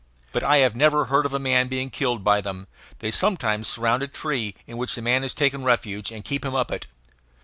But 0.31 0.43
I 0.43 0.57
have 0.57 0.75
never 0.75 1.05
heard 1.05 1.27
of 1.27 1.33
a 1.35 1.37
man 1.37 1.67
being 1.67 1.91
killed 1.91 2.23
by 2.23 2.41
them. 2.41 2.65
They 2.97 3.11
sometimes 3.11 3.67
surround 3.67 4.01
the 4.01 4.07
tree 4.07 4.55
in 4.65 4.77
which 4.77 4.95
the 4.95 5.01
man 5.03 5.21
has 5.21 5.35
taken 5.35 5.63
refuge 5.63 6.11
and 6.11 6.25
keep 6.25 6.43
him 6.43 6.55
up 6.55 6.71
it. 6.71 6.87